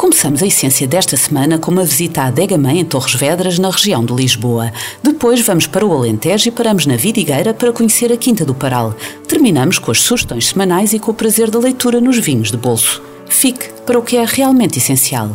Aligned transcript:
Começamos 0.00 0.42
a 0.42 0.46
essência 0.46 0.86
desta 0.88 1.14
semana 1.14 1.58
com 1.58 1.70
uma 1.70 1.84
visita 1.84 2.22
à 2.22 2.28
Adega 2.28 2.56
Mãe 2.56 2.80
em 2.80 2.84
Torres 2.86 3.14
Vedras, 3.14 3.58
na 3.58 3.68
região 3.68 4.02
de 4.02 4.14
Lisboa. 4.14 4.72
Depois 5.02 5.42
vamos 5.42 5.66
para 5.66 5.84
o 5.84 5.92
Alentejo 5.92 6.48
e 6.48 6.50
paramos 6.50 6.86
na 6.86 6.96
Vidigueira 6.96 7.52
para 7.52 7.70
conhecer 7.70 8.10
a 8.10 8.16
Quinta 8.16 8.42
do 8.42 8.54
Paral. 8.54 8.94
Terminamos 9.28 9.78
com 9.78 9.90
as 9.90 10.00
sugestões 10.00 10.46
semanais 10.46 10.94
e 10.94 10.98
com 10.98 11.10
o 11.10 11.14
prazer 11.14 11.50
da 11.50 11.58
leitura 11.58 12.00
nos 12.00 12.16
vinhos 12.16 12.50
de 12.50 12.56
bolso. 12.56 13.02
Fique 13.28 13.68
para 13.84 13.98
o 13.98 14.02
que 14.02 14.16
é 14.16 14.24
realmente 14.24 14.78
essencial. 14.78 15.32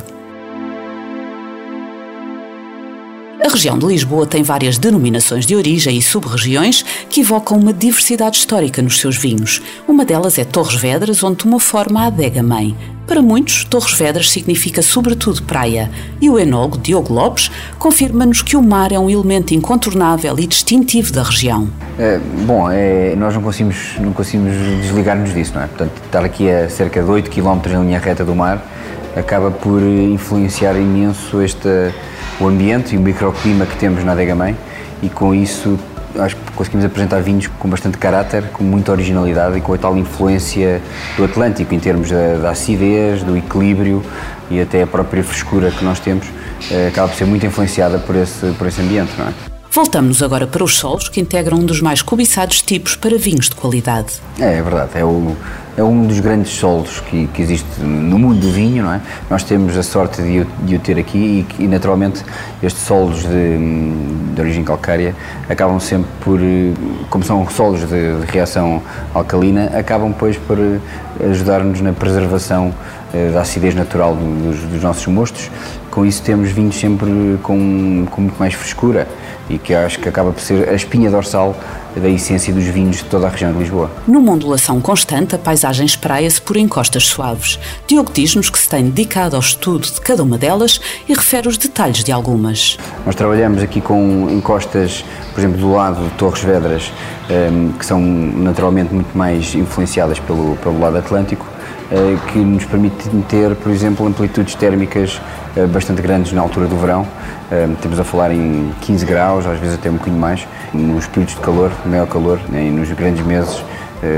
A 3.46 3.48
região 3.48 3.78
de 3.78 3.86
Lisboa 3.86 4.26
tem 4.26 4.42
várias 4.42 4.80
denominações 4.80 5.46
de 5.46 5.56
origem 5.56 6.00
e 6.00 6.02
sub-regiões 6.02 6.84
que 7.08 7.22
evocam 7.22 7.60
uma 7.60 7.72
diversidade 7.72 8.38
histórica 8.38 8.82
nos 8.82 9.00
seus 9.00 9.18
vinhos. 9.18 9.62
Uma 9.88 10.04
delas 10.04 10.40
é 10.40 10.44
Torres 10.44 10.74
Vedras, 10.74 11.24
onde 11.24 11.36
tomou 11.36 11.60
forma 11.60 12.02
a 12.02 12.08
adega 12.08 12.42
mãe. 12.42 12.76
Para 13.06 13.22
muitos, 13.22 13.64
Torres 13.64 13.96
Vedras 14.00 14.32
significa 14.32 14.82
sobretudo 14.82 15.44
praia, 15.44 15.92
e 16.20 16.28
o 16.28 16.40
enólogo 16.40 16.80
Diogo 16.80 17.14
Lopes 17.14 17.52
confirma-nos 17.78 18.42
que 18.42 18.58
o 18.58 18.64
mar 18.64 18.92
é 18.92 18.98
um 18.98 19.12
elemento 19.12 19.54
incontornável 19.54 20.40
e 20.40 20.48
distintivo 20.48 21.14
da 21.14 21.22
região. 21.22 21.70
É, 22.00 22.20
bom, 22.48 22.68
é, 22.72 23.16
nós 23.16 23.36
não 23.36 23.44
conseguimos, 23.44 23.94
não 24.00 24.12
conseguimos 24.12 24.56
desligar-nos 24.82 25.32
disso, 25.36 25.52
não 25.54 25.62
é? 25.62 25.68
Portanto, 25.68 25.92
estar 26.04 26.26
aqui 26.26 26.50
a 26.50 26.68
cerca 26.68 27.04
de 27.04 27.12
8 27.12 27.30
km 27.30 27.60
em 27.68 27.84
linha 27.84 28.00
reta 28.00 28.26
do 28.26 28.34
mar 28.34 28.66
acaba 29.16 29.52
por 29.52 29.84
influenciar 29.84 30.76
imenso 30.76 31.44
este, 31.44 31.94
o 32.40 32.48
ambiente 32.48 32.96
e 32.96 32.98
o 32.98 33.02
microclima 33.02 33.66
que 33.66 33.78
temos 33.78 34.04
na 34.04 34.12
Adega 34.12 34.36
Mãe 34.36 34.56
e 35.02 35.10
com 35.10 35.34
isso 35.34 35.78
acho 36.18 36.36
que 36.36 36.52
conseguimos 36.54 36.86
apresentar 36.86 37.22
vinhos 37.22 37.48
com 37.48 37.70
bastante 37.70 37.98
caráter, 37.98 38.44
com 38.54 38.64
muita 38.64 38.92
originalidade 38.92 39.58
e 39.58 39.62
com 39.62 39.74
a 39.74 39.78
tal 39.78 39.98
influência 39.98 40.82
do 41.18 41.26
Atlântico 41.26 41.74
em 41.74 41.80
termos 41.80 42.10
da, 42.10 42.38
da 42.38 42.50
acidez, 42.52 43.24
do 43.24 43.36
equilíbrio 43.38 44.04
e 44.50 44.60
até 44.62 44.84
a 44.84 44.88
própria 44.88 45.24
frescura 45.24 45.72
que 45.72 45.84
nós 45.84 46.00
temos 46.00 46.28
eh, 46.72 46.88
acaba 46.88 47.08
por 47.10 47.18
ser 47.18 47.26
muito 47.26 47.46
influenciada 47.46 48.00
por 48.00 48.16
esse, 48.16 48.52
por 48.54 48.68
esse 48.68 48.82
ambiente, 48.82 49.12
não 49.18 49.28
é? 49.28 49.34
Voltamos 49.72 50.24
agora 50.24 50.48
para 50.48 50.64
os 50.64 50.78
solos 50.78 51.10
que 51.10 51.20
integram 51.20 51.58
um 51.58 51.66
dos 51.66 51.82
mais 51.82 52.02
cobiçados 52.02 52.62
tipos 52.62 52.96
para 52.96 53.18
vinhos 53.18 53.50
de 53.50 53.56
qualidade. 53.56 54.14
É, 54.40 54.58
é 54.58 54.62
verdade, 54.62 54.92
é, 54.96 55.04
o, 55.04 55.36
é 55.78 55.84
um 55.84 56.06
dos 56.08 56.20
grandes 56.20 56.52
solos 56.54 57.02
que, 57.02 57.28
que 57.28 57.42
existe 57.42 57.82
no 57.82 58.18
mundo 58.18 58.40
do 58.40 58.52
vinho, 58.52 58.84
não 58.84 58.94
é? 58.94 59.02
Nós 59.30 59.44
temos 59.44 59.78
a 59.78 59.84
sorte 59.84 60.22
de 60.22 60.40
o, 60.40 60.46
de 60.64 60.76
o 60.76 60.80
ter 60.80 60.98
aqui 60.98 61.46
e, 61.60 61.64
e, 61.64 61.68
naturalmente 61.68 62.24
estes 62.64 62.84
solos 62.84 63.24
de, 63.24 63.58
de, 64.34 64.42
origem 64.42 64.64
calcária 64.64 65.14
acabam 65.50 65.80
sempre 65.80 66.10
por, 66.22 66.40
como 67.10 67.24
são 67.24 67.48
solos 67.50 67.82
de, 67.82 67.88
de 67.88 68.26
reação 68.32 68.82
alcalina, 69.14 69.72
acabam 69.78 70.12
depois 70.12 70.38
por 70.38 70.58
ajudar-nos 71.30 71.82
na 71.82 71.92
preservação 71.92 72.74
eh, 73.14 73.32
da 73.34 73.42
acidez 73.42 73.76
natural 73.76 74.16
dos, 74.16 74.60
dos 74.62 74.82
nossos 74.82 75.08
mostos. 75.08 75.52
Com 75.92 76.06
isso 76.06 76.22
temos 76.22 76.52
vinhos 76.52 76.78
sempre 76.78 77.38
com, 77.44 78.06
com 78.10 78.22
muito 78.22 78.38
mais 78.38 78.54
frescura 78.54 79.08
e 79.50 79.58
que 79.58 79.74
acho 79.74 80.00
que 80.00 80.10
acaba 80.10 80.32
por 80.32 80.42
ser 80.42 80.70
a 80.70 80.74
espinha 80.74 81.10
dorsal 81.10 81.56
da 82.00 82.10
essência 82.10 82.54
dos 82.54 82.66
vinhos 82.66 82.98
de 82.98 83.06
toda 83.06 83.28
a 83.28 83.30
região 83.30 83.52
de 83.52 83.60
Lisboa. 83.60 83.90
Numa 84.08 84.32
ondulação 84.32 84.82
constante, 84.82 85.36
a 85.36 85.38
paisagem 85.38 85.86
espraia-se 85.86 86.42
por 86.42 86.58
encostas 86.58 87.06
suaves. 87.08 87.60
Diogo 87.88 88.12
diz-nos 88.14 88.50
que 88.50 88.60
se 88.60 88.70
tem 88.70 88.90
dedicado 88.90 89.36
ao 89.36 89.42
estudo 89.42 89.88
de 89.88 90.02
cada 90.02 90.24
uma 90.24 90.38
delas 90.38 90.80
e 91.08 91.14
refere 91.14 91.48
os 91.48 91.58
detalhes 91.58 92.04
de 92.04 92.12
algumas. 92.12 92.78
Nós 93.06 93.16
trabalhamos 93.16 93.62
aqui 93.62 93.82
com 93.82 94.28
encostas, 94.30 95.04
por 95.34 95.40
exemplo, 95.40 95.60
do 95.60 95.72
lado 95.72 96.04
de 96.04 96.10
Torres 96.12 96.44
Vedras, 96.44 96.92
ehm, 97.30 97.72
que 97.78 97.86
são 97.86 98.00
naturalmente 98.02 98.94
muito 98.94 99.18
mais 99.18 99.56
influenciadas 99.56 100.20
pelo, 100.20 100.56
pelo 100.58 100.80
lado 100.80 100.98
atlântico, 100.98 101.46
eh, 101.92 102.18
que 102.32 102.40
nos 102.40 102.66
permite 102.66 103.10
ter, 103.30 103.56
por 103.56 103.72
exemplo, 103.72 104.08
amplitudes 104.08 104.56
térmicas 104.56 105.22
bastante 105.72 106.02
grandes 106.02 106.34
na 106.34 106.42
altura 106.42 106.68
do 106.68 106.76
verão. 106.78 107.08
Eh, 107.52 107.68
temos 107.82 108.00
a 108.00 108.04
falar 108.04 108.32
em 108.32 108.72
15 108.82 109.06
graus, 109.06 109.46
às 109.46 109.60
vezes 109.60 109.76
até 109.76 109.90
um 109.90 109.94
bocadinho 109.94 110.20
mais, 110.20 110.48
nos 110.74 111.08
períodos 111.08 111.36
de 111.36 111.42
calor, 111.42 111.72
maior 111.86 112.08
calor, 112.08 112.40
né, 112.50 112.70
nos 112.70 112.92
grandes 112.92 113.26
meses 113.26 113.64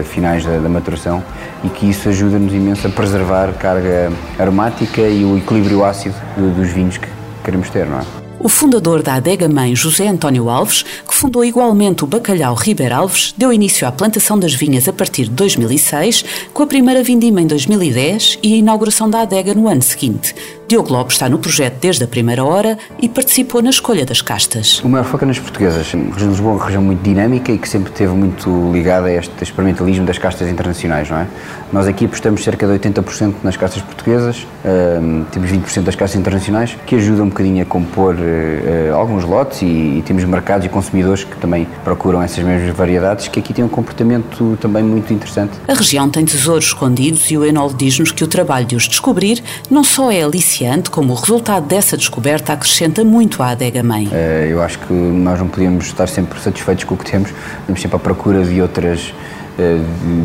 finais 0.05 0.43
da, 0.43 0.57
da 0.57 0.67
maturação 0.67 1.23
e 1.63 1.69
que 1.69 1.89
isso 1.89 2.09
ajuda-nos 2.09 2.53
imenso 2.53 2.87
a 2.87 2.89
preservar 2.89 3.49
a 3.49 3.53
carga 3.53 4.11
aromática 4.37 5.01
e 5.01 5.23
o 5.23 5.37
equilíbrio 5.37 5.83
ácido 5.85 6.15
dos 6.35 6.69
vinhos 6.69 6.97
que 6.97 7.07
queremos 7.43 7.69
ter, 7.69 7.85
não 7.85 7.99
é? 7.99 8.27
O 8.39 8.49
fundador 8.49 9.01
da 9.01 9.15
Adega 9.15 9.49
Mãe, 9.49 9.75
José 9.75 10.07
António 10.07 10.47
Alves, 10.47 10.83
que 10.83 11.13
fundou 11.13 11.43
igualmente 11.43 12.03
o 12.03 12.07
Bacalhau 12.07 12.53
Ribeiro 12.53 12.93
Alves, 12.93 13.33
deu 13.35 13.51
início 13.51 13.87
à 13.87 13.91
plantação 13.91 14.37
das 14.37 14.53
vinhas 14.53 14.87
a 14.87 14.93
partir 14.93 15.23
de 15.23 15.31
2006, 15.31 16.23
com 16.53 16.61
a 16.61 16.67
primeira 16.67 17.01
vindima 17.01 17.41
em 17.41 17.47
2010 17.47 18.37
e 18.43 18.53
a 18.53 18.57
inauguração 18.57 19.09
da 19.09 19.21
adega 19.21 19.55
no 19.55 19.67
ano 19.67 19.81
seguinte. 19.81 20.35
Diogo 20.67 20.91
Lopes 20.91 21.15
está 21.15 21.29
no 21.29 21.39
projeto 21.39 21.77
desde 21.79 22.03
a 22.03 22.07
primeira 22.07 22.43
hora 22.43 22.77
e 23.01 23.07
participou 23.07 23.61
na 23.61 23.69
escolha 23.69 24.05
das 24.05 24.21
castas. 24.21 24.81
O 24.83 24.89
maior 24.89 25.05
foco 25.05 25.23
é 25.23 25.27
nas 25.27 25.39
portuguesas. 25.39 25.87
A 25.93 25.97
região 25.97 26.11
de 26.11 26.25
Lisboa 26.25 26.51
é 26.51 26.55
uma 26.55 26.65
região 26.65 26.81
muito 26.81 27.01
dinâmica 27.01 27.53
e 27.53 27.57
que 27.57 27.69
sempre 27.69 27.89
esteve 27.89 28.13
muito 28.13 28.49
ligada 28.73 29.07
a 29.07 29.13
este 29.13 29.31
experimentalismo 29.41 30.05
das 30.05 30.17
castas 30.17 30.49
internacionais, 30.49 31.09
não 31.09 31.19
é? 31.19 31.27
Nós 31.71 31.87
aqui 31.87 32.03
apostamos 32.03 32.43
cerca 32.43 32.67
de 32.67 32.73
80% 32.73 33.35
nas 33.43 33.55
castas 33.55 33.81
portuguesas, 33.81 34.45
um, 34.65 35.23
temos 35.31 35.49
20% 35.49 35.83
das 35.83 35.95
castas 35.95 36.19
internacionais, 36.19 36.75
que 36.85 36.95
ajudam 36.95 37.25
um 37.25 37.29
bocadinho 37.29 37.63
a 37.63 37.65
compor 37.65 38.15
uh, 38.15 38.93
alguns 38.93 39.23
lotes 39.23 39.61
e, 39.61 39.65
e, 39.65 40.03
temos 40.05 40.25
mercados 40.25 40.65
e 40.65 40.69
consumidores 40.69 41.23
que 41.23 41.37
também 41.37 41.65
procuram 41.85 42.21
essas 42.21 42.43
mesmas 42.43 42.75
variedades, 42.75 43.29
que 43.29 43.39
aqui 43.39 43.53
têm 43.53 43.63
um 43.63 43.69
comportamento 43.69 44.57
também 44.59 44.83
muito 44.83 45.13
interessante. 45.13 45.53
A 45.65 45.73
região 45.73 46.09
tem 46.09 46.25
tesouros 46.25 46.65
escondidos 46.65 47.31
e 47.31 47.37
o 47.37 47.45
Enol 47.45 47.73
diz-nos 47.73 48.11
que 48.11 48.23
o 48.23 48.27
trabalho 48.27 48.65
de 48.65 48.75
os 48.75 48.87
descobrir 48.87 49.41
não 49.69 49.83
só 49.83 50.11
é 50.11 50.23
aliciante, 50.23 50.56
como 50.91 51.13
o 51.13 51.15
resultado 51.15 51.65
dessa 51.67 51.95
descoberta 51.95 52.53
acrescenta 52.53 53.03
muito 53.03 53.43
à 53.43 53.49
adega 53.49 53.83
mãe. 53.83 54.09
Eh, 54.11 54.47
eu 54.49 54.61
acho 54.61 54.79
que 54.79 54.93
nós 54.93 55.39
não 55.39 55.47
podíamos 55.47 55.85
estar 55.85 56.07
sempre 56.07 56.39
satisfeitos 56.39 56.83
com 56.83 56.95
o 56.95 56.97
que 56.97 57.09
temos, 57.09 57.31
estamos 57.59 57.81
sempre 57.81 57.95
à 57.95 57.99
procura 57.99 58.43
de 58.43 58.61
outras 58.61 59.13
eh, 59.59 59.79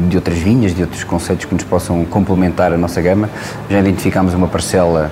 de 0.09 0.16
outras 0.16 0.38
vinhas, 0.38 0.75
de 0.75 0.82
outros 0.82 1.04
conceitos 1.04 1.47
que 1.47 1.54
nos 1.54 1.65
possam 1.65 2.04
complementar 2.04 2.72
a 2.72 2.76
nossa 2.76 3.00
gama. 3.00 3.31
Já 3.70 3.81
identificámos 3.81 4.34
uma 4.34 4.48
parcela 4.48 5.10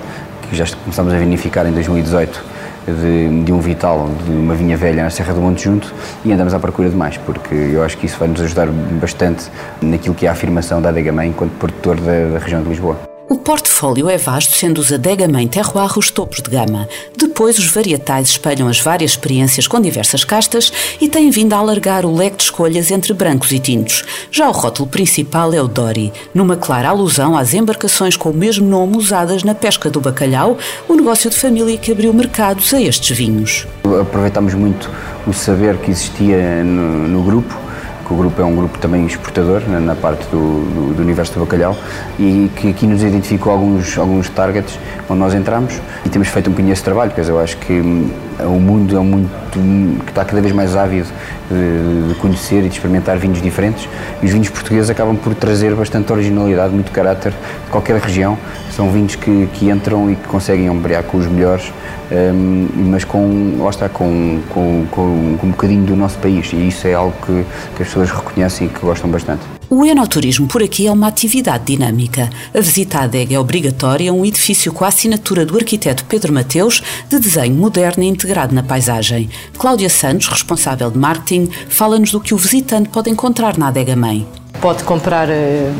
que 0.49 0.55
já 0.55 0.65
começámos 0.83 1.13
a 1.13 1.17
vinificar 1.17 1.65
em 1.65 1.71
2018 1.71 2.43
de, 2.87 3.43
de, 3.43 3.51
um 3.51 3.59
vital, 3.59 4.09
de 4.25 4.31
uma 4.31 4.55
vinha 4.55 4.77
velha 4.77 5.03
na 5.03 5.09
Serra 5.09 5.33
do 5.33 5.41
Monte 5.41 5.63
Junto 5.63 5.93
e 6.25 6.31
andamos 6.31 6.53
à 6.53 6.59
procura 6.59 6.89
de 6.89 6.95
mais, 6.95 7.17
porque 7.17 7.53
eu 7.53 7.83
acho 7.83 7.97
que 7.97 8.05
isso 8.05 8.17
vai 8.17 8.27
nos 8.27 8.41
ajudar 8.41 8.67
bastante 8.67 9.49
naquilo 9.81 10.15
que 10.15 10.25
é 10.25 10.29
a 10.29 10.31
afirmação 10.31 10.81
da 10.81 10.89
Adega 10.89 11.11
Mãe 11.11 11.29
enquanto 11.29 11.51
produtor 11.53 11.99
da, 11.99 12.33
da 12.33 12.39
região 12.39 12.61
de 12.61 12.69
Lisboa. 12.69 13.10
O 13.31 13.37
portfólio 13.37 14.09
é 14.09 14.17
vasto, 14.17 14.57
sendo 14.57 14.79
os 14.79 14.91
Adega 14.91 15.25
Mãe 15.25 15.47
Terroir 15.47 15.97
os 15.97 16.11
topos 16.11 16.41
de 16.41 16.49
gama. 16.49 16.85
Depois, 17.17 17.57
os 17.57 17.67
varietais 17.67 18.27
espelham 18.27 18.67
as 18.67 18.81
várias 18.81 19.11
experiências 19.11 19.67
com 19.67 19.79
diversas 19.79 20.25
castas 20.25 20.69
e 20.99 21.07
têm 21.07 21.29
vindo 21.29 21.53
a 21.53 21.57
alargar 21.57 22.05
o 22.05 22.13
leque 22.13 22.35
de 22.35 22.43
escolhas 22.43 22.91
entre 22.91 23.13
brancos 23.13 23.53
e 23.53 23.59
tintos. 23.59 24.03
Já 24.29 24.49
o 24.49 24.51
rótulo 24.51 24.89
principal 24.89 25.53
é 25.53 25.61
o 25.61 25.67
Dory, 25.69 26.11
numa 26.33 26.57
clara 26.57 26.89
alusão 26.89 27.37
às 27.37 27.53
embarcações 27.53 28.17
com 28.17 28.31
o 28.31 28.35
mesmo 28.35 28.67
nome 28.67 28.97
usadas 28.97 29.43
na 29.43 29.55
pesca 29.55 29.89
do 29.89 30.01
bacalhau, 30.01 30.57
o 30.89 30.93
negócio 30.93 31.29
de 31.29 31.37
família 31.37 31.77
que 31.77 31.93
abriu 31.93 32.13
mercados 32.13 32.73
a 32.73 32.81
estes 32.81 33.15
vinhos. 33.15 33.65
Aproveitamos 34.01 34.53
muito 34.55 34.91
o 35.25 35.31
saber 35.31 35.77
que 35.77 35.89
existia 35.89 36.65
no, 36.65 37.07
no 37.07 37.23
grupo 37.23 37.70
o 38.11 38.15
grupo 38.15 38.41
é 38.41 38.45
um 38.45 38.55
grupo 38.55 38.77
também 38.77 39.05
exportador 39.05 39.61
na, 39.67 39.79
na 39.79 39.95
parte 39.95 40.25
do, 40.25 40.37
do, 40.37 40.93
do, 40.95 41.01
universo 41.01 41.33
do 41.33 41.39
bacalhau 41.41 41.75
e 42.19 42.51
que 42.55 42.69
aqui 42.69 42.85
nos 42.85 43.01
identificou 43.01 43.53
alguns, 43.53 43.97
alguns 43.97 44.29
targets 44.29 44.77
onde 45.09 45.19
nós 45.19 45.33
entramos 45.33 45.79
e 46.05 46.09
temos 46.09 46.27
feito 46.27 46.47
um 46.47 46.51
bocadinho 46.51 46.73
esse 46.73 46.83
trabalho, 46.83 47.11
porque 47.11 47.29
eu 47.29 47.39
acho 47.39 47.57
que 47.57 47.73
hum, 47.73 48.09
o 48.39 48.59
mundo 48.59 48.95
é 48.95 48.99
um 48.99 49.05
mundo 49.05 49.29
que 49.51 50.09
está 50.09 50.25
cada 50.25 50.41
vez 50.41 50.53
mais 50.53 50.75
ávido 50.75 51.07
de, 51.49 52.13
de, 52.13 52.15
conhecer 52.15 52.59
e 52.59 52.69
de 52.69 52.75
experimentar 52.75 53.17
vinhos 53.17 53.41
diferentes 53.41 53.87
e 54.21 54.25
os 54.25 54.31
vinhos 54.31 54.49
portugueses 54.49 54.89
acabam 54.89 55.15
por 55.15 55.35
trazer 55.35 55.75
bastante 55.75 56.11
originalidade, 56.11 56.73
muito 56.73 56.91
caráter 56.91 57.31
de 57.31 57.71
qualquer 57.71 57.97
região. 57.97 58.37
São 58.71 58.89
vinhos 58.89 59.15
que, 59.15 59.47
que 59.53 59.69
entram 59.69 60.09
e 60.09 60.15
que 60.15 60.27
conseguem 60.27 60.69
ombrear 60.69 61.03
com 61.03 61.17
os 61.17 61.27
melhores 61.27 61.71
um, 62.11 62.67
mas 62.89 63.03
com, 63.03 63.57
lá 63.59 63.69
está, 63.69 63.87
com, 63.87 64.39
com, 64.49 64.85
com, 64.91 65.37
com, 65.39 65.47
um 65.47 65.51
bocadinho 65.51 65.85
do 65.85 65.95
nosso 65.95 66.17
país 66.17 66.51
e 66.51 66.67
isso 66.67 66.87
é 66.87 66.93
algo 66.93 67.13
que, 67.25 67.45
que 67.75 67.83
as 67.83 67.87
pessoas 67.87 68.11
reconhecem 68.11 68.67
e 68.67 68.69
que 68.69 68.79
gostam 68.79 69.09
bastante. 69.09 69.60
O 69.73 69.85
enoturismo 69.85 70.49
por 70.49 70.61
aqui 70.61 70.85
é 70.85 70.91
uma 70.91 71.07
atividade 71.07 71.63
dinâmica. 71.63 72.29
A 72.53 72.59
visita 72.59 72.99
à 72.99 73.03
adega 73.03 73.35
é 73.35 73.39
obrigatória, 73.39 74.11
um 74.11 74.25
edifício 74.25 74.73
com 74.73 74.83
a 74.83 74.89
assinatura 74.89 75.45
do 75.45 75.55
arquiteto 75.55 76.03
Pedro 76.09 76.33
Mateus, 76.33 76.83
de 77.07 77.17
desenho 77.17 77.55
moderno 77.55 78.03
e 78.03 78.07
integrado 78.07 78.53
na 78.53 78.63
paisagem. 78.63 79.29
Cláudia 79.57 79.89
Santos, 79.89 80.27
responsável 80.27 80.91
de 80.91 80.97
marketing, 80.97 81.49
fala-nos 81.69 82.11
do 82.11 82.19
que 82.19 82.33
o 82.33 82.37
visitante 82.37 82.89
pode 82.89 83.09
encontrar 83.09 83.57
na 83.57 83.69
adega 83.69 83.95
mãe. 83.95 84.27
Pode 84.59 84.83
comprar 84.83 85.27
uh, 85.27 85.31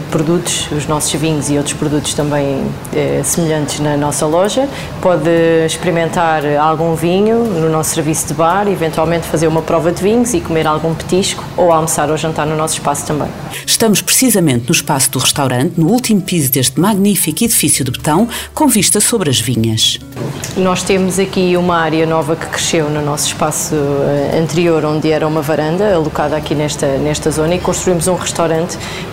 produtos, 0.09 0.67
os 0.71 0.87
nossos 0.87 1.11
vinhos 1.13 1.49
e 1.49 1.57
outros 1.57 1.75
produtos 1.75 2.13
também 2.13 2.57
uh, 2.57 3.23
semelhantes 3.23 3.79
na 3.79 3.95
nossa 3.95 4.25
loja. 4.25 4.67
Pode 5.01 5.29
experimentar 5.65 6.43
algum 6.59 6.95
vinho 6.95 7.43
no 7.43 7.69
nosso 7.69 7.93
serviço 7.93 8.27
de 8.27 8.33
bar, 8.33 8.67
eventualmente 8.67 9.27
fazer 9.27 9.47
uma 9.47 9.61
prova 9.61 9.91
de 9.91 10.01
vinhos 10.01 10.33
e 10.33 10.41
comer 10.41 10.65
algum 10.65 10.95
petisco 10.95 11.43
ou 11.55 11.71
almoçar 11.71 12.09
ou 12.09 12.17
jantar 12.17 12.47
no 12.47 12.55
nosso 12.55 12.75
espaço 12.75 13.05
também. 13.05 13.27
Estamos 13.65 14.01
precisamente 14.01 14.65
no 14.67 14.71
espaço 14.71 15.11
do 15.11 15.19
restaurante, 15.19 15.79
no 15.79 15.87
último 15.87 16.21
piso 16.21 16.51
deste 16.51 16.79
magnífico 16.79 17.43
edifício 17.43 17.85
de 17.85 17.91
betão, 17.91 18.27
com 18.53 18.67
vista 18.67 18.99
sobre 18.99 19.29
as 19.29 19.39
vinhas. 19.39 19.99
Nós 20.57 20.83
temos 20.83 21.19
aqui 21.19 21.55
uma 21.55 21.77
área 21.77 22.05
nova 22.05 22.35
que 22.35 22.45
cresceu 22.47 22.89
no 22.89 23.01
nosso 23.01 23.27
espaço 23.27 23.75
uh, 23.75 24.41
anterior, 24.41 24.83
onde 24.85 25.11
era 25.11 25.27
uma 25.27 25.41
varanda, 25.41 25.93
alocada 25.93 26.35
aqui 26.35 26.53
nesta, 26.53 26.97
nesta 26.97 27.31
zona, 27.31 27.55
e 27.55 27.59
construímos 27.59 28.07
um 28.07 28.15
restaurante 28.15 28.60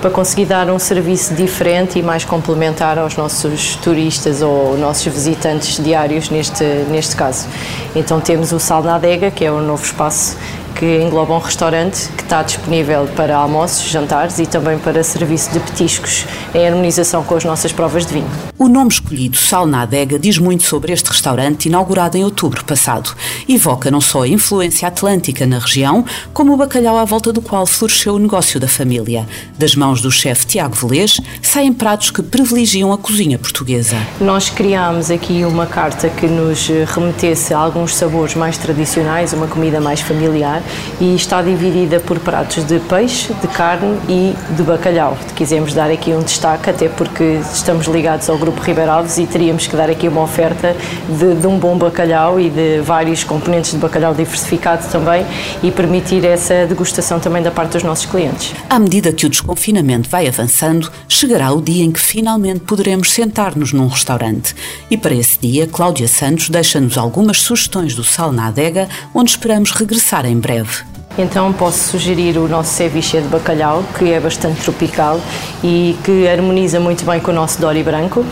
para 0.01 0.11
conseguir 0.11 0.47
dar 0.47 0.69
um 0.71 0.79
serviço 0.79 1.35
diferente 1.35 1.99
e 1.99 2.03
mais 2.03 2.25
complementar 2.25 2.99
aos 2.99 3.17
nossos 3.17 3.77
turistas 3.77 4.43
ou 4.43 4.77
nossos 4.77 5.07
visitantes 5.07 5.83
diários 5.83 6.31
neste, 6.31 6.65
neste 6.91 7.17
caso. 7.17 7.47
Então 7.95 8.21
temos 8.21 8.53
o 8.53 8.59
Sal 8.59 8.83
na 8.83 8.97
Adega, 8.97 9.31
que 9.31 9.45
é 9.45 9.51
o 9.51 9.61
novo 9.61 9.85
espaço 9.85 10.37
que 10.75 11.03
engloba 11.03 11.35
um 11.35 11.39
restaurante 11.39 12.09
que 12.17 12.23
está 12.23 12.43
disponível 12.43 13.09
para 13.17 13.37
almoços, 13.37 13.89
jantares 13.89 14.39
e 14.39 14.47
também 14.47 14.79
para 14.79 15.03
serviço 15.03 15.51
de 15.53 15.61
petiscos 15.61 16.25
em 16.55 16.67
harmonização 16.67 17.23
com 17.23 17.35
as 17.35 17.45
nossas 17.45 17.73
provas 17.73 18.07
de 18.07 18.15
vinho. 18.15 18.31
O 18.59 18.69
nome 18.69 18.91
escolhido, 18.91 19.37
Sal 19.37 19.67
na 19.67 19.83
Adega, 19.83 20.19
diz 20.19 20.39
muito 20.39 20.65
sobre 20.65 20.93
este 20.93 21.09
restaurante 21.09 21.67
inaugurado 21.67 22.17
em 22.17 22.25
outubro 22.25 22.65
passado. 22.65 23.15
Evoca 23.49 23.91
não 23.91 24.01
só 24.01 24.23
a 24.23 24.29
influência 24.29 24.89
atlântica 24.89 25.47
na 25.47 25.59
região, 25.59 26.05
como 26.33 26.53
o 26.53 26.57
bacalhau 26.57 26.99
à 26.99 27.05
volta 27.05 27.33
do 27.33 27.41
qual 27.41 27.67
floresceu 27.67 28.15
o 28.15 28.19
negócio 28.19 28.59
da 28.59 28.69
família. 28.69 29.27
Das 29.57 29.75
mãos 29.75 30.01
do 30.01 30.11
chefe 30.11 30.47
Tiago 30.47 30.75
Velez 30.75 31.21
saem 31.43 31.73
pratos 31.73 32.11
que 32.11 32.23
privilegiam 32.23 32.93
a 32.93 32.99
cozinha 32.99 33.39
portuguesa. 33.39 33.97
Nós 34.21 34.51
criámos 34.51 35.11
aqui 35.11 35.45
uma 35.45 35.67
carta 35.67 36.09
que 36.09 36.27
nos 36.27 36.69
remetesse 36.95 37.55
a 37.55 37.59
alguns 37.59 37.95
sabores 37.95 38.35
mais 38.35 38.59
tradicionais, 38.59 39.33
uma 39.33 39.47
comida 39.47 39.81
mais 39.81 40.01
familiar 40.01 40.63
e 41.01 41.15
está 41.15 41.43
dividida 41.43 42.01
por 42.01 42.19
pratos 42.19 42.65
de 42.65 42.79
peixe, 42.81 43.33
de 43.35 43.49
carne 43.49 43.99
e 44.09 44.35
de 44.55 44.63
bacalhau. 44.63 45.17
Quisemos 45.37 45.73
dar 45.73 45.91
aqui 45.91 46.11
um 46.13 46.21
destaque, 46.21 46.71
até 46.71 46.89
porque 46.89 47.41
estamos 47.53 47.87
ligados 47.87 48.29
ao 48.29 48.37
Grupo 48.37 48.61
Ribeiro 48.61 48.91
Alves 48.91 49.19
e 49.19 49.27
teríamos 49.27 49.67
que 49.67 49.77
dar 49.77 49.89
aqui 49.89 50.09
uma 50.09 50.23
oferta 50.23 50.77
de, 51.09 51.35
de 51.35 51.47
um 51.47 51.59
bom 51.59 51.77
bacalhau 51.79 52.41
e 52.41 52.51
de 52.51 52.81
vários 52.81 53.25
componentes 53.25 53.73
de 53.73 53.79
bacalhau 53.79 54.15
diversificado 54.15 54.87
também 54.91 55.25
e 55.63 55.71
permitir 55.71 56.25
essa 56.25 56.67
degustação 56.67 57.21
também 57.21 57.43
da 57.43 57.51
parte 57.51 57.73
dos 57.73 57.83
nossos 57.83 58.07
clientes. 58.07 58.55
À 58.69 58.79
medida 58.79 59.13
que 59.13 59.27
o 59.27 59.29
desconfinamento 59.29 60.09
vai 60.09 60.27
avançando, 60.27 60.91
chegará 61.09 61.53
o 61.53 61.63
dia 61.63 61.85
em 61.85 61.93
que 61.93 62.01
finalmente 62.01 62.61
poderemos 62.61 63.13
sentar-nos 63.13 63.73
num 63.73 63.87
restaurante. 63.87 64.55
E 64.91 64.97
para 64.97 65.15
esse 65.15 65.39
dia, 65.39 65.67
Cláudia 65.67 66.09
Santos 66.09 66.49
deixa-nos 66.49 66.99
algumas 66.99 67.41
sugestões 67.41 67.95
do 67.95 68.05
Sal 68.05 68.33
na 68.33 68.49
Adega, 68.49 68.89
onde 69.15 69.31
esperamos 69.31 69.71
regressar 69.71 70.27
em 70.27 70.37
breve 70.37 70.48
breve. 70.49 70.85
Então 71.19 71.53
posso 71.53 71.91
sugerir 71.91 72.39
o 72.39 72.49
nosso 72.49 72.73
ceviche 72.73 73.21
de 73.21 73.29
bacalhau, 73.29 73.85
que 73.99 74.13
é 74.13 74.21
bastante 74.21 74.63
tropical 74.63 75.21
e 75.63 75.97
que 76.05 76.29
harmoniza 76.29 76.79
muito 76.79 77.05
bem 77.05 77.21
com 77.21 77.33
o 77.33 77.35
nosso 77.35 77.61
dory 77.61 77.83
branco. 77.83 78.25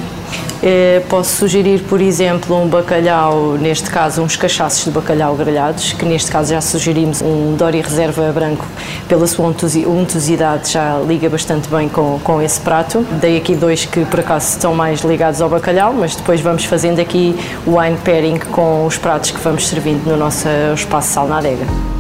Eh, 0.62 1.02
posso 1.10 1.36
sugerir, 1.36 1.80
por 1.82 2.00
exemplo, 2.00 2.56
um 2.56 2.66
bacalhau, 2.66 3.58
neste 3.58 3.90
caso 3.90 4.22
uns 4.22 4.36
cachaços 4.36 4.84
de 4.84 4.90
bacalhau 4.90 5.34
grelhados, 5.34 5.92
que 5.92 6.04
neste 6.04 6.30
caso 6.30 6.54
já 6.54 6.60
sugerimos 6.60 7.20
um 7.20 7.54
Dory 7.56 7.82
Reserva 7.82 8.32
branco, 8.32 8.64
pela 9.06 9.26
sua 9.26 9.46
untuosidade 9.46 10.72
já 10.72 10.98
liga 11.06 11.28
bastante 11.28 11.68
bem 11.68 11.88
com, 11.88 12.18
com 12.20 12.40
esse 12.40 12.60
prato. 12.60 13.00
Dei 13.20 13.36
aqui 13.36 13.54
dois 13.54 13.84
que 13.84 14.04
por 14.06 14.20
acaso 14.20 14.48
estão 14.48 14.74
mais 14.74 15.00
ligados 15.00 15.42
ao 15.42 15.48
bacalhau, 15.48 15.92
mas 15.92 16.16
depois 16.16 16.40
vamos 16.40 16.64
fazendo 16.64 17.00
aqui 17.00 17.36
o 17.66 17.78
wine 17.78 17.98
pairing 17.98 18.38
com 18.38 18.86
os 18.86 18.96
pratos 18.96 19.32
que 19.32 19.40
vamos 19.40 19.66
servindo 19.68 20.06
no 20.08 20.16
nosso 20.16 20.48
espaço 20.74 21.12
Sal 21.12 21.28
na 21.28 21.38
Adega. 21.38 21.95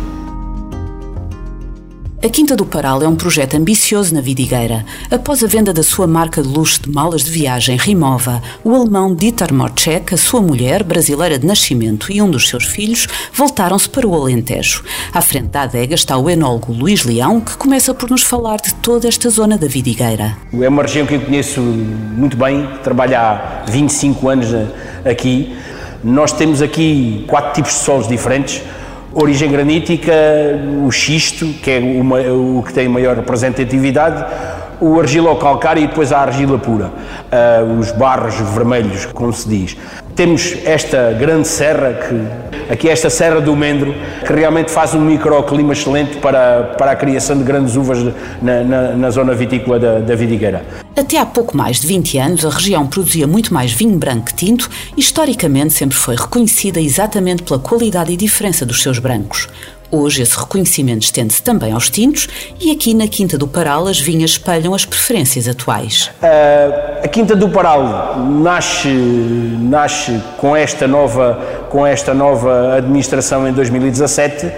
A 2.26 2.28
Quinta 2.28 2.56
do 2.56 2.66
Paral 2.66 3.04
é 3.04 3.06
um 3.06 3.14
projeto 3.14 3.54
ambicioso 3.54 4.12
na 4.12 4.20
Vidigueira. 4.20 4.84
Após 5.08 5.44
a 5.44 5.46
venda 5.46 5.72
da 5.72 5.84
sua 5.84 6.08
marca 6.08 6.42
de 6.42 6.48
luxo 6.48 6.82
de 6.82 6.90
malas 6.90 7.22
de 7.22 7.30
viagem 7.30 7.76
Rimova, 7.76 8.42
o 8.64 8.74
alemão 8.74 9.14
Dieter 9.14 9.54
Morczek, 9.54 10.12
a 10.12 10.16
sua 10.16 10.42
mulher, 10.42 10.82
brasileira 10.82 11.38
de 11.38 11.46
nascimento, 11.46 12.10
e 12.10 12.20
um 12.20 12.28
dos 12.28 12.48
seus 12.48 12.64
filhos 12.64 13.06
voltaram-se 13.32 13.88
para 13.88 14.08
o 14.08 14.12
Alentejo. 14.12 14.82
À 15.12 15.22
frente 15.22 15.50
da 15.50 15.62
adega 15.62 15.94
está 15.94 16.18
o 16.18 16.28
enólogo 16.28 16.72
Luís 16.72 17.04
Leão, 17.04 17.40
que 17.40 17.56
começa 17.56 17.94
por 17.94 18.10
nos 18.10 18.24
falar 18.24 18.56
de 18.56 18.74
toda 18.74 19.06
esta 19.06 19.30
zona 19.30 19.56
da 19.56 19.68
Vidigueira. 19.68 20.36
É 20.52 20.68
uma 20.68 20.82
região 20.82 21.06
que 21.06 21.14
eu 21.14 21.20
conheço 21.20 21.60
muito 21.60 22.36
bem, 22.36 22.68
trabalho 22.82 23.16
há 23.16 23.62
25 23.68 24.28
anos 24.28 24.48
aqui. 25.04 25.56
Nós 26.02 26.32
temos 26.32 26.60
aqui 26.60 27.24
quatro 27.28 27.54
tipos 27.54 27.70
de 27.70 27.78
solos 27.78 28.08
diferentes 28.08 28.62
origem 29.16 29.50
granítica, 29.50 30.12
o 30.84 30.90
xisto, 30.90 31.46
que 31.62 31.70
é 31.70 31.80
o 32.30 32.62
que 32.62 32.72
tem 32.72 32.86
maior 32.86 33.16
representatividade, 33.16 34.24
o 34.78 35.00
argilo-calcário 35.00 35.82
e 35.82 35.86
depois 35.86 36.12
a 36.12 36.18
argila 36.18 36.58
pura, 36.58 36.86
uh, 36.86 37.78
os 37.78 37.90
barros 37.92 38.34
vermelhos, 38.54 39.06
como 39.06 39.32
se 39.32 39.48
diz. 39.48 39.76
Temos 40.14 40.58
esta 40.66 41.12
grande 41.18 41.48
serra, 41.48 41.94
que, 41.94 42.72
aqui 42.72 42.90
esta 42.90 43.08
Serra 43.08 43.40
do 43.40 43.56
Mendro, 43.56 43.94
que 44.26 44.32
realmente 44.32 44.70
faz 44.70 44.94
um 44.94 45.00
microclima 45.00 45.72
excelente 45.72 46.18
para, 46.18 46.74
para 46.78 46.90
a 46.90 46.96
criação 46.96 47.38
de 47.38 47.44
grandes 47.44 47.74
uvas 47.74 48.02
na, 48.42 48.62
na, 48.62 48.82
na 48.92 49.10
zona 49.10 49.34
vitícola 49.34 49.78
da, 49.78 49.98
da 49.98 50.14
Vidigueira. 50.14 50.85
Até 50.96 51.18
há 51.18 51.26
pouco 51.26 51.54
mais 51.54 51.78
de 51.78 51.86
20 51.86 52.16
anos, 52.16 52.44
a 52.46 52.48
região 52.48 52.86
produzia 52.86 53.26
muito 53.26 53.52
mais 53.52 53.70
vinho 53.70 53.98
branco 53.98 54.28
que 54.28 54.34
tinto 54.34 54.70
e, 54.96 55.00
historicamente, 55.02 55.74
sempre 55.74 55.94
foi 55.94 56.16
reconhecida 56.16 56.80
exatamente 56.80 57.42
pela 57.42 57.60
qualidade 57.60 58.10
e 58.10 58.16
diferença 58.16 58.64
dos 58.64 58.80
seus 58.80 58.98
brancos. 58.98 59.46
Hoje 59.90 60.22
esse 60.22 60.36
reconhecimento 60.36 61.02
estende-se 61.02 61.42
também 61.42 61.72
aos 61.72 61.88
tintos 61.88 62.28
e 62.60 62.72
aqui 62.72 62.92
na 62.92 63.06
Quinta 63.06 63.38
do 63.38 63.46
Paral 63.46 63.86
as 63.86 64.00
vinhas 64.00 64.32
espelham 64.32 64.74
as 64.74 64.84
preferências 64.84 65.46
atuais. 65.46 66.10
Uh, 66.20 67.04
a 67.04 67.08
Quinta 67.08 67.36
do 67.36 67.48
Paral 67.48 68.18
nasce, 68.18 68.88
nasce 68.88 70.20
com, 70.38 70.56
esta 70.56 70.88
nova, 70.88 71.40
com 71.70 71.86
esta 71.86 72.12
nova 72.12 72.76
administração 72.76 73.46
em 73.46 73.52
2017, 73.52 74.46
uh, 74.46 74.52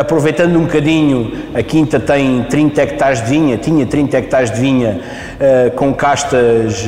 aproveitando 0.00 0.56
um 0.56 0.64
bocadinho, 0.64 1.32
a 1.54 1.62
Quinta 1.62 1.98
tem 1.98 2.42
30 2.44 2.82
hectares 2.82 3.22
de 3.22 3.30
vinha, 3.30 3.56
tinha 3.56 3.86
30 3.86 4.18
hectares 4.18 4.50
de 4.50 4.60
vinha 4.60 5.00
uh, 5.00 5.70
com 5.72 5.94
castas, 5.94 6.86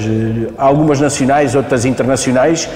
algumas 0.58 1.00
nacionais, 1.00 1.54
outras 1.54 1.86
internacionais, 1.86 2.68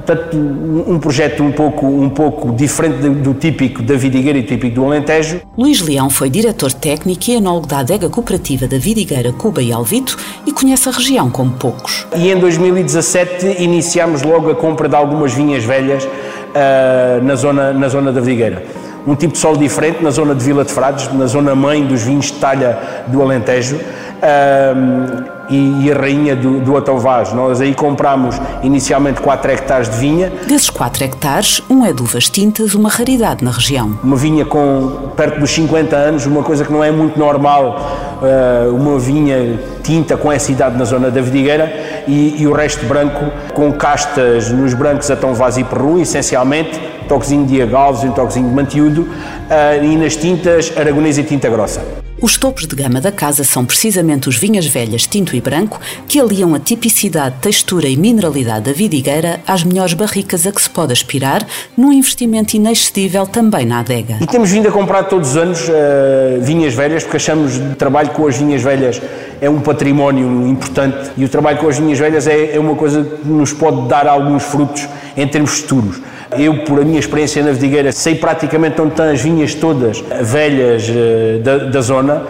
Portanto, 0.00 0.36
um 0.36 0.98
projeto 0.98 1.42
um 1.42 1.52
pouco, 1.52 1.86
um 1.86 2.08
pouco 2.08 2.52
diferente 2.52 3.08
do 3.08 3.34
típico 3.34 3.82
da 3.82 3.94
Vidigueira 3.94 4.38
e 4.38 4.42
típico 4.42 4.76
do 4.76 4.84
Alentejo. 4.84 5.40
Luís 5.56 5.80
Leão 5.80 6.08
foi 6.08 6.30
diretor 6.30 6.72
técnico 6.72 7.30
e 7.30 7.34
enólogo 7.34 7.66
da 7.66 7.78
adega 7.78 8.08
cooperativa 8.08 8.66
da 8.66 8.78
Vidigueira, 8.78 9.32
Cuba 9.32 9.62
e 9.62 9.72
Alvito 9.72 10.16
e 10.46 10.52
conhece 10.52 10.88
a 10.88 10.92
região 10.92 11.30
como 11.30 11.52
poucos. 11.52 12.06
E 12.16 12.30
em 12.30 12.38
2017 12.38 13.62
iniciámos 13.62 14.22
logo 14.22 14.50
a 14.50 14.54
compra 14.54 14.88
de 14.88 14.94
algumas 14.94 15.32
vinhas 15.32 15.64
velhas 15.64 16.04
uh, 16.04 17.22
na, 17.22 17.34
zona, 17.34 17.72
na 17.72 17.88
zona 17.88 18.12
da 18.12 18.20
Vidigueira 18.20 18.62
um 19.06 19.14
tipo 19.14 19.32
de 19.32 19.38
solo 19.38 19.56
diferente 19.56 20.02
na 20.02 20.10
zona 20.10 20.34
de 20.34 20.44
Vila 20.44 20.64
de 20.64 20.72
Frades, 20.72 21.10
na 21.14 21.24
zona 21.24 21.54
mãe 21.54 21.82
dos 21.86 22.02
vinhos 22.02 22.26
de 22.26 22.34
talha 22.34 22.78
do 23.06 23.22
Alentejo. 23.22 23.76
Um, 23.76 25.37
e, 25.50 25.90
a 25.90 25.94
rainha 25.94 26.36
do, 26.36 26.60
do 26.60 26.98
Vaz. 26.98 27.32
Nós 27.32 27.60
aí 27.60 27.74
compramos 27.74 28.40
inicialmente 28.62 29.20
4 29.20 29.50
hectares 29.50 29.88
de 29.88 29.96
vinha. 29.96 30.32
Desses 30.46 30.70
4 30.70 31.04
hectares, 31.04 31.62
um 31.68 31.84
é 31.84 31.92
de 31.92 32.02
uvas 32.02 32.28
tintas, 32.28 32.74
uma 32.74 32.88
raridade 32.88 33.44
na 33.44 33.50
região. 33.50 33.98
Uma 34.02 34.16
vinha 34.16 34.44
com 34.44 35.10
perto 35.16 35.40
dos 35.40 35.50
50 35.50 35.96
anos, 35.96 36.26
uma 36.26 36.42
coisa 36.42 36.64
que 36.64 36.72
não 36.72 36.82
é 36.82 36.90
muito 36.90 37.18
normal, 37.18 38.20
uh, 38.22 38.74
uma 38.74 38.98
vinha 38.98 39.58
tinta 39.82 40.16
com 40.16 40.30
essa 40.30 40.52
idade 40.52 40.76
na 40.76 40.84
zona 40.84 41.10
da 41.10 41.20
Vidigueira 41.20 42.04
e, 42.06 42.42
e 42.42 42.46
o 42.46 42.52
resto 42.52 42.84
branco 42.86 43.30
com 43.54 43.72
castas 43.72 44.50
nos 44.50 44.74
brancos 44.74 45.08
Vaz 45.34 45.56
e 45.56 45.64
Peru, 45.64 46.00
essencialmente, 46.00 46.80
toquezinho 47.08 47.46
de 47.46 47.60
agalves 47.60 48.02
e 48.02 48.06
um 48.06 48.12
toquezinho 48.12 48.48
de 48.48 48.54
mantiúdo 48.54 49.02
uh, 49.02 49.84
e 49.84 49.96
nas 49.96 50.16
tintas 50.16 50.72
aragonesa 50.76 51.20
e 51.20 51.24
tinta 51.24 51.48
grossa. 51.48 51.82
Os 52.20 52.36
topos 52.36 52.66
de 52.66 52.74
gama 52.74 53.00
da 53.00 53.12
casa 53.12 53.44
são 53.44 53.64
precisamente 53.64 54.28
os 54.28 54.36
vinhas 54.36 54.66
velhas 54.66 55.06
tinto 55.06 55.36
e 55.36 55.40
branco 55.40 55.80
que 56.08 56.18
aliam 56.18 56.52
a 56.52 56.58
tipicidade, 56.58 57.36
textura 57.40 57.86
e 57.86 57.96
mineralidade 57.96 58.64
da 58.64 58.72
vidigueira 58.72 59.38
às 59.46 59.62
melhores 59.62 59.94
barricas 59.94 60.44
a 60.44 60.50
que 60.50 60.60
se 60.60 60.68
pode 60.68 60.92
aspirar, 60.92 61.46
num 61.76 61.92
investimento 61.92 62.56
inexcedível 62.56 63.24
também 63.24 63.64
na 63.64 63.78
adega. 63.78 64.18
E 64.20 64.26
temos 64.26 64.50
vindo 64.50 64.68
a 64.68 64.72
comprar 64.72 65.04
todos 65.04 65.30
os 65.30 65.36
anos 65.36 65.68
uh, 65.68 66.40
vinhas 66.40 66.74
velhas, 66.74 67.04
porque 67.04 67.18
achamos 67.18 67.56
que 67.56 67.62
o 67.62 67.76
trabalho 67.76 68.10
com 68.10 68.26
as 68.26 68.36
vinhas 68.36 68.62
velhas 68.62 69.00
é 69.40 69.48
um 69.48 69.60
património 69.60 70.48
importante 70.48 71.12
e 71.16 71.24
o 71.24 71.28
trabalho 71.28 71.58
com 71.58 71.68
as 71.68 71.78
vinhas 71.78 72.00
velhas 72.00 72.26
é, 72.26 72.56
é 72.56 72.58
uma 72.58 72.74
coisa 72.74 73.04
que 73.04 73.28
nos 73.28 73.52
pode 73.52 73.86
dar 73.86 74.08
alguns 74.08 74.42
frutos 74.42 74.88
em 75.16 75.28
termos 75.28 75.60
futuros. 75.60 76.00
Eu, 76.36 76.58
por 76.64 76.80
a 76.80 76.84
minha 76.84 76.98
experiência 76.98 77.42
na 77.42 77.52
Vidigueira, 77.52 77.90
sei 77.90 78.14
praticamente 78.14 78.80
onde 78.80 78.90
estão 78.90 79.10
as 79.10 79.20
vinhas 79.20 79.54
todas 79.54 80.02
velhas 80.22 80.88
uh, 80.88 81.40
da, 81.42 81.58
da, 81.58 81.80
zona. 81.80 82.22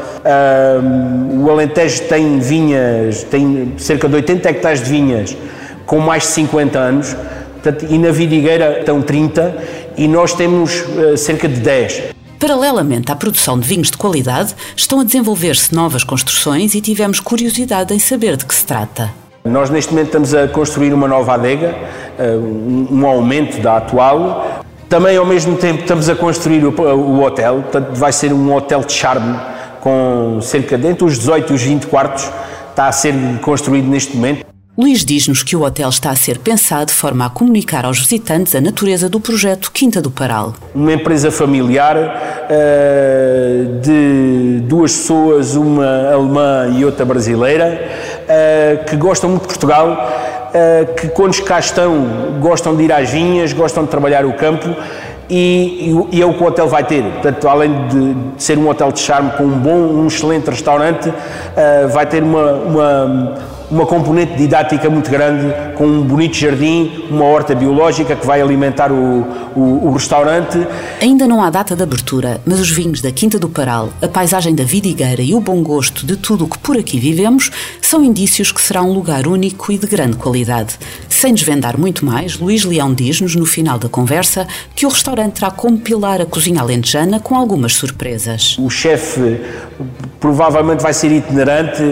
O 1.43 1.51
Alentejo 1.51 2.03
tem 2.03 2.39
vinhas, 2.39 3.25
tem 3.25 3.75
cerca 3.77 4.09
de 4.09 4.15
80 4.15 4.49
hectares 4.49 4.83
de 4.83 4.91
vinhas 4.91 5.37
com 5.89 5.99
mais 5.99 6.25
de 6.25 6.29
50 6.31 6.79
anos, 6.79 7.17
portanto, 7.55 7.87
e 7.89 7.99
na 7.99 8.11
Vidigueira 8.11 8.81
estão 8.81 9.01
30 9.01 9.57
e 9.97 10.07
nós 10.07 10.35
temos 10.35 10.81
uh, 10.81 11.17
cerca 11.17 11.49
de 11.49 11.61
10. 11.61 12.03
Paralelamente 12.39 13.11
à 13.11 13.17
produção 13.17 13.59
de 13.59 13.67
vinhos 13.67 13.91
de 13.91 13.97
qualidade, 13.97 14.55
estão 14.77 15.01
a 15.01 15.05
desenvolver-se 15.05 15.75
novas 15.75 16.05
construções 16.05 16.75
e 16.75 16.81
tivemos 16.81 17.19
curiosidade 17.19 17.93
em 17.93 17.99
saber 17.99 18.37
de 18.37 18.45
que 18.45 18.55
se 18.55 18.65
trata. 18.65 19.11
Nós 19.49 19.71
neste 19.71 19.91
momento 19.93 20.07
estamos 20.07 20.35
a 20.35 20.47
construir 20.49 20.93
uma 20.93 21.09
nova 21.09 21.35
adega, 21.35 21.75
eh, 22.19 22.37
um 22.37 23.07
aumento 23.07 23.61
da 23.61 23.79
atual. 23.79 24.63
Também 24.89 25.17
ao 25.17 25.27
mesmo 25.27 25.57
tempo 25.57 25.81
estamos 25.81 26.09
a 26.09 26.15
construir 26.15 26.65
o 26.65 27.23
hotel, 27.23 27.63
portanto 27.63 27.95
vai 27.95 28.13
ser 28.13 28.33
um 28.33 28.55
hotel 28.55 28.81
de 28.81 28.93
charme 28.93 29.39
com 29.81 30.41
cerca 30.41 30.77
de 30.77 30.87
entre 30.87 31.05
os 31.05 31.19
18 31.19 31.53
e 31.53 31.57
os 31.57 31.63
20 31.63 31.87
quartos, 31.87 32.29
está 32.71 32.89
a 32.89 32.93
ser 32.93 33.15
construído 33.43 33.87
neste 33.87 34.17
momento. 34.17 34.49
Luís 34.81 35.05
diz-nos 35.05 35.43
que 35.43 35.57
o 35.57 35.63
hotel 35.63 35.89
está 35.89 36.11
a 36.11 36.15
ser 36.15 36.39
pensado 36.39 36.87
de 36.87 36.93
forma 36.93 37.27
a 37.27 37.29
comunicar 37.29 37.85
aos 37.85 37.99
visitantes 37.99 38.55
a 38.55 38.61
natureza 38.61 39.09
do 39.09 39.19
projeto 39.19 39.73
Quinta 39.73 40.01
do 40.01 40.09
Paral. 40.09 40.55
Uma 40.73 40.93
empresa 40.93 41.33
familiar 41.33 41.97
uh, 41.97 43.81
de 43.81 44.61
duas 44.69 44.93
pessoas, 44.93 45.57
uma 45.57 46.13
alemã 46.13 46.73
e 46.79 46.85
outra 46.85 47.05
brasileira, 47.05 47.89
uh, 48.29 48.85
que 48.85 48.97
gostam 48.97 49.31
muito 49.31 49.43
de 49.43 49.49
Portugal, 49.49 49.89
uh, 49.89 50.95
que 50.95 51.09
quando 51.09 51.43
cá 51.43 51.59
estão 51.59 52.39
gostam 52.41 52.77
de 52.77 52.85
ir 52.85 52.93
às 52.93 53.11
vinhas, 53.11 53.53
gostam 53.53 53.85
de 53.85 53.91
trabalhar 53.91 54.25
o 54.25 54.33
campo 54.35 54.77
e, 55.31 55.95
e, 56.11 56.23
é 56.23 56.27
o 56.27 56.35
que 56.35 56.43
o 56.43 56.47
hotel 56.47 56.69
vai 56.69 56.85
ter. 56.85 57.03
Portanto, 57.03 57.49
além 57.49 57.89
de, 57.89 58.15
de, 58.15 58.43
ser 58.43 58.57
um 58.59 58.69
hotel 58.69 58.91
de 58.93 59.01
charme 59.01 59.31
com 59.33 59.45
um 59.45 59.59
bom, 59.59 59.77
um 59.77 60.07
excelente 60.07 60.49
restaurante, 60.49 61.09
uh, 61.09 61.89
vai 61.89 62.07
ter 62.07 62.23
uma, 62.23 62.53
uma 62.53 63.35
uma 63.71 63.87
componente 63.87 64.37
didática 64.37 64.89
muito 64.89 65.11
grande, 65.11 65.53
com 65.77 65.85
um 65.85 66.03
bonito 66.03 66.37
jardim, 66.37 67.05
uma 67.11 67.25
horta 67.25 67.55
biológica 67.55 68.17
que 68.17 68.27
vai 68.27 68.41
alimentar 68.41 68.91
o, 68.91 69.27
o, 69.55 69.89
o, 69.89 69.93
restaurante. 69.93 70.67
Ainda 71.01 71.27
não 71.27 71.43
há 71.43 71.51
data 71.51 71.77
de 71.77 71.83
abertura, 71.83 72.41
mas 72.47 72.61
os 72.61 72.71
vinhos 72.71 73.01
da 73.01 73.13
Quinta 73.13 73.39
do 73.39 73.49
Paral, 73.49 73.91
a 74.01 74.09
paisagem 74.09 74.55
da 74.55 74.65
vidigueira 74.65 75.23
e 75.23 75.35
o 75.35 75.41
bom 75.41 75.63
gosto 75.63 76.07
de 76.07 76.17
tudo 76.17 76.45
o 76.45 76.49
que 76.49 76.59
por 76.59 76.77
aqui 76.77 76.99
vivemos 76.99 77.51
são 77.81 78.03
indícios 78.03 78.53
que 78.53 78.61
será 78.61 78.83
um 78.83 78.93
lugar 78.93 79.27
único 79.27 79.71
e 79.71 79.79
de 79.79 79.87
grande 79.87 80.17
qualidade. 80.17 80.79
Sem 81.19 81.35
desvendar 81.35 81.77
muito 81.77 82.07
mais, 82.07 82.39
Luís 82.39 82.65
Leão 82.65 82.95
diz-nos 82.95 83.35
no 83.35 83.45
final 83.45 83.77
da 83.77 83.89
conversa 83.89 84.47
que 84.73 84.87
o 84.87 84.89
restaurante 84.89 85.41
terá 85.41 85.51
como 85.51 85.77
pilar 85.77 86.21
a 86.21 86.25
cozinha 86.25 86.61
alentejana 86.61 87.19
com 87.19 87.35
algumas 87.35 87.75
surpresas. 87.75 88.57
O 88.57 88.71
chefe 88.71 89.41
provavelmente 90.21 90.81
vai 90.81 90.95
ser 90.95 91.11
itinerante, 91.11 91.83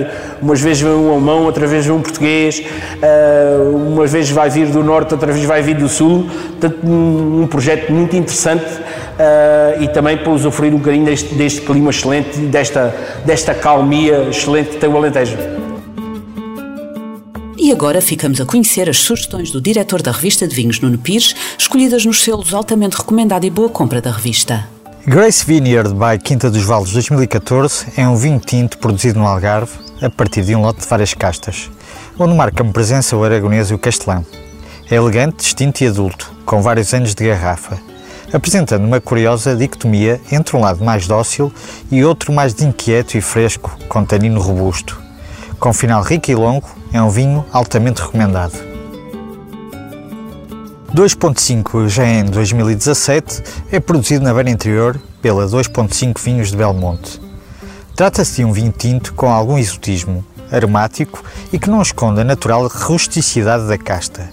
umas 0.40 0.60
vezes 0.60 0.80
vem 0.80 0.92
um 0.92 1.10
alemão, 1.10 1.44
outra 1.44 1.66
vez 1.66 1.84
vem 1.84 1.96
um 1.96 2.02
português, 2.02 2.62
uh, 3.02 3.76
umas 3.76 4.12
vezes 4.12 4.30
vai 4.30 4.48
vir 4.48 4.68
do 4.68 4.84
norte, 4.84 5.14
outra 5.14 5.32
vez 5.32 5.44
vai 5.44 5.60
vir 5.60 5.74
do 5.74 5.88
sul, 5.88 6.30
portanto 6.60 6.86
um, 6.86 7.48
projeto 7.48 7.92
muito 7.92 8.14
interessante 8.14 8.64
uh, 8.64 9.82
e 9.82 9.88
também 9.88 10.16
para 10.18 10.30
usufruir 10.30 10.72
um 10.72 10.78
bocadinho 10.78 11.04
deste, 11.04 11.34
deste 11.34 11.62
clima 11.62 11.90
excelente 11.90 12.38
desta, 12.42 12.94
desta 13.24 13.54
calmia 13.54 14.28
excelente 14.30 14.70
que 14.70 14.76
tem 14.76 14.88
o 14.88 14.96
Alentejo. 14.96 15.65
E 17.66 17.72
agora 17.72 18.00
ficamos 18.00 18.40
a 18.40 18.46
conhecer 18.46 18.88
as 18.88 18.98
sugestões 18.98 19.50
do 19.50 19.60
diretor 19.60 20.00
da 20.00 20.12
revista 20.12 20.46
de 20.46 20.54
vinhos, 20.54 20.78
Nuno 20.78 20.98
Pires, 20.98 21.34
escolhidas 21.58 22.04
nos 22.04 22.22
selos 22.22 22.54
altamente 22.54 22.96
recomendado 22.96 23.44
e 23.44 23.50
boa 23.50 23.68
compra 23.68 24.00
da 24.00 24.12
revista. 24.12 24.68
Grace 25.04 25.44
Vineyard 25.44 25.92
by 25.92 26.16
Quinta 26.22 26.48
dos 26.48 26.62
Vales 26.62 26.92
2014 26.92 27.86
é 27.96 28.06
um 28.06 28.14
vinho 28.14 28.38
tinto 28.38 28.78
produzido 28.78 29.18
no 29.18 29.26
Algarve 29.26 29.72
a 30.00 30.08
partir 30.08 30.44
de 30.44 30.54
um 30.54 30.60
lote 30.60 30.82
de 30.82 30.86
várias 30.86 31.12
castas, 31.12 31.68
onde 32.16 32.36
marca-me 32.36 32.72
presença 32.72 33.16
o 33.16 33.24
aragonês 33.24 33.68
e 33.72 33.74
o 33.74 33.78
castelão. 33.80 34.24
É 34.88 34.94
elegante, 34.94 35.38
distinto 35.38 35.82
e 35.82 35.88
adulto, 35.88 36.30
com 36.44 36.62
vários 36.62 36.94
anos 36.94 37.16
de 37.16 37.26
garrafa, 37.26 37.80
apresentando 38.32 38.84
uma 38.84 39.00
curiosa 39.00 39.56
dicotomia 39.56 40.20
entre 40.30 40.56
um 40.56 40.60
lado 40.60 40.84
mais 40.84 41.08
dócil 41.08 41.52
e 41.90 42.04
outro 42.04 42.32
mais 42.32 42.62
inquieto 42.62 43.16
e 43.16 43.20
fresco, 43.20 43.76
com 43.88 44.04
tanino 44.04 44.40
robusto. 44.40 45.02
Com 45.58 45.72
final 45.72 46.04
rico 46.04 46.30
e 46.30 46.34
longo, 46.36 46.75
é 46.92 47.02
um 47.02 47.10
vinho 47.10 47.44
altamente 47.52 48.02
recomendado. 48.02 48.54
2.5 50.94 51.88
GN 51.88 52.30
2017 52.30 53.42
é 53.70 53.78
produzido 53.78 54.24
na 54.24 54.32
beira 54.32 54.48
interior 54.48 54.98
pela 55.20 55.46
2.5 55.46 56.18
Vinhos 56.18 56.50
de 56.50 56.56
Belmonte. 56.56 57.20
Trata-se 57.94 58.36
de 58.36 58.44
um 58.44 58.52
vinho 58.52 58.72
tinto 58.72 59.12
com 59.14 59.30
algum 59.30 59.58
exotismo, 59.58 60.24
aromático 60.50 61.22
e 61.52 61.58
que 61.58 61.68
não 61.68 61.82
esconde 61.82 62.20
a 62.20 62.24
natural 62.24 62.66
rusticidade 62.68 63.66
da 63.66 63.76
casta. 63.76 64.30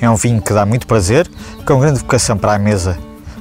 É 0.00 0.08
um 0.08 0.16
vinho 0.16 0.42
que 0.42 0.52
dá 0.52 0.66
muito 0.66 0.86
prazer, 0.86 1.28
com 1.64 1.80
grande 1.80 2.00
vocação 2.00 2.36
para 2.36 2.54
a 2.54 2.58
mesa. 2.58 2.98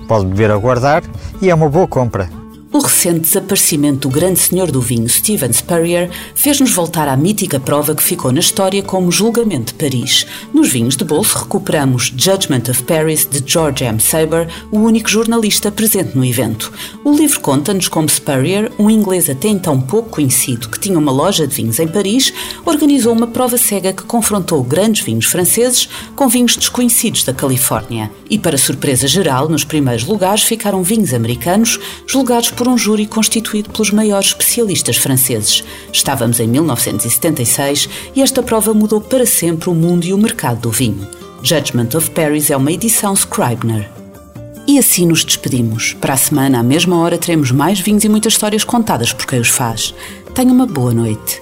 Pode 0.07 0.25
beber 0.25 0.51
a 0.51 0.57
guardar 0.57 1.03
e 1.41 1.49
é 1.49 1.55
uma 1.55 1.69
boa 1.69 1.87
compra. 1.87 2.42
O 2.73 2.79
recente 2.79 3.19
desaparecimento 3.19 4.07
do 4.07 4.09
grande 4.09 4.39
senhor 4.39 4.71
do 4.71 4.81
vinho, 4.81 5.07
Steven 5.07 5.53
Spurrier, 5.53 6.09
fez-nos 6.33 6.71
voltar 6.71 7.07
à 7.07 7.15
mítica 7.15 7.59
prova 7.59 7.93
que 7.93 8.01
ficou 8.01 8.31
na 8.31 8.39
história 8.39 8.81
como 8.81 9.11
Julgamento 9.11 9.73
de 9.73 9.77
Paris. 9.77 10.25
Nos 10.51 10.71
vinhos 10.71 10.97
de 10.97 11.03
bolso 11.03 11.37
recuperamos 11.37 12.11
Judgment 12.17 12.63
of 12.71 12.81
Paris, 12.81 13.27
de 13.29 13.43
George 13.45 13.83
M. 13.83 13.99
Saber, 13.99 14.49
o 14.71 14.79
único 14.79 15.07
jornalista 15.07 15.71
presente 15.71 16.17
no 16.17 16.25
evento. 16.25 16.73
O 17.03 17.15
livro 17.15 17.39
conta-nos 17.41 17.87
como 17.87 18.09
Spurrier, 18.09 18.71
um 18.79 18.89
inglês 18.89 19.29
até 19.29 19.49
então 19.49 19.79
pouco 19.79 20.09
conhecido, 20.09 20.67
que 20.67 20.79
tinha 20.79 20.97
uma 20.97 21.11
loja 21.11 21.45
de 21.45 21.53
vinhos 21.53 21.79
em 21.79 21.87
Paris, 21.87 22.33
organizou 22.65 23.13
uma 23.13 23.27
prova 23.27 23.55
cega 23.55 23.93
que 23.93 24.01
confrontou 24.01 24.63
grandes 24.63 25.05
vinhos 25.05 25.27
franceses 25.27 25.87
com 26.15 26.27
vinhos 26.27 26.57
desconhecidos 26.57 27.23
da 27.23 27.35
Califórnia. 27.35 28.11
E, 28.27 28.39
para 28.39 28.57
surpresa 28.57 29.07
geral, 29.07 29.47
nos 29.47 29.63
primeiros 29.63 30.05
lugares 30.05 30.41
ficaram 30.41 30.81
vinhos 30.81 31.13
americanos, 31.13 31.79
julgados 32.07 32.49
por 32.49 32.62
por 32.63 32.69
um 32.69 32.77
júri 32.77 33.05
constituído 33.05 33.69
pelos 33.71 33.91
maiores 33.91 34.27
especialistas 34.27 34.95
franceses. 34.95 35.65
Estávamos 35.91 36.39
em 36.39 36.47
1976 36.47 37.89
e 38.15 38.21
esta 38.21 38.41
prova 38.41 38.73
mudou 38.73 39.01
para 39.01 39.25
sempre 39.25 39.69
o 39.69 39.75
mundo 39.75 40.05
e 40.05 40.13
o 40.13 40.17
mercado 40.17 40.61
do 40.61 40.71
vinho. 40.71 41.05
Judgment 41.43 41.89
of 41.93 42.09
Paris 42.11 42.49
é 42.49 42.55
uma 42.55 42.71
edição 42.71 43.13
Scribner. 43.15 43.89
E 44.65 44.79
assim 44.79 45.05
nos 45.05 45.25
despedimos. 45.25 45.91
Para 45.99 46.13
a 46.13 46.17
semana, 46.17 46.61
à 46.61 46.63
mesma 46.63 46.97
hora, 46.99 47.17
teremos 47.17 47.51
mais 47.51 47.81
vinhos 47.81 48.05
e 48.05 48.07
muitas 48.07 48.31
histórias 48.31 48.63
contadas 48.63 49.11
por 49.11 49.25
quem 49.25 49.41
os 49.41 49.49
faz. 49.49 49.93
Tenha 50.33 50.53
uma 50.53 50.65
boa 50.65 50.93
noite. 50.93 51.41